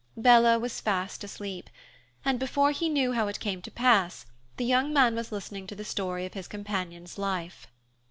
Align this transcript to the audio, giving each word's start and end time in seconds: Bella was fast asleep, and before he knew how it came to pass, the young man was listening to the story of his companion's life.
Bella 0.17 0.57
was 0.57 0.81
fast 0.81 1.23
asleep, 1.23 1.69
and 2.25 2.39
before 2.39 2.71
he 2.71 2.89
knew 2.89 3.11
how 3.11 3.27
it 3.27 3.39
came 3.39 3.61
to 3.61 3.69
pass, 3.69 4.25
the 4.57 4.65
young 4.65 4.91
man 4.91 5.13
was 5.13 5.31
listening 5.31 5.67
to 5.67 5.75
the 5.75 5.85
story 5.85 6.25
of 6.25 6.33
his 6.33 6.47
companion's 6.47 7.19
life. 7.19 7.67